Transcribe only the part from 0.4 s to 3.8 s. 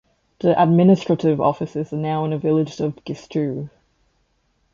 administrative offices are now in the village of Gistoux.